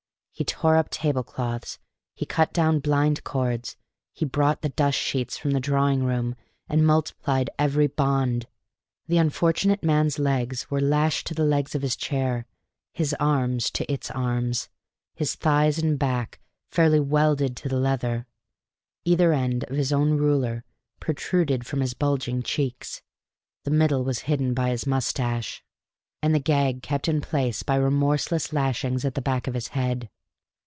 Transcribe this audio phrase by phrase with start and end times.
[0.33, 1.77] He tore up tablecloths,
[2.15, 3.77] he cut down blind cords,
[4.11, 6.35] he brought the dust sheets from the drawing room,
[6.67, 8.47] and multiplied every bond.
[9.05, 12.47] The unfortunate man's legs were lashed to the legs of his chair,
[12.91, 14.67] his arms to its arms,
[15.13, 16.39] his thighs and back
[16.71, 18.25] fairly welded to the leather.
[19.05, 20.63] Either end of his own ruler
[20.99, 23.03] protruded from his bulging cheeks
[23.63, 25.63] the middle was hidden by his moustache
[26.23, 30.09] and the gag kept in place by remorseless lashings at the back of his head.